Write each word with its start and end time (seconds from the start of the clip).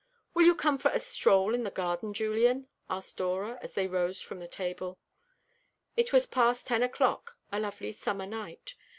"Will 0.33 0.47
you 0.47 0.55
come 0.55 0.79
for 0.79 0.89
a 0.89 0.97
stroll 0.97 1.53
in 1.53 1.63
the 1.63 1.69
garden, 1.69 2.11
Julian?" 2.11 2.67
asked 2.89 3.17
Dora, 3.17 3.59
as 3.61 3.75
they 3.75 3.85
rose 3.85 4.19
from 4.19 4.39
the 4.39 4.47
table. 4.47 4.97
It 5.95 6.11
was 6.11 6.25
half 6.25 6.31
past 6.31 6.65
ten 6.65 6.81
o'clock, 6.81 7.37
a 7.51 7.59
lovely 7.59 7.91
summer 7.91 8.25
night. 8.25 8.73